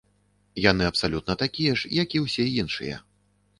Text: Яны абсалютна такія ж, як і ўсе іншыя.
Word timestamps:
Яны 0.71 0.83
абсалютна 0.91 1.33
такія 1.43 1.77
ж, 1.83 1.93
як 2.01 2.09
і 2.19 2.25
ўсе 2.25 2.49
іншыя. 2.59 3.01